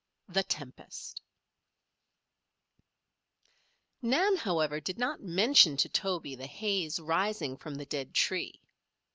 [0.27, 1.21] THE TEMPEST
[4.01, 8.63] Nan, however, did not mention to Toby the haze rising from the dead tree.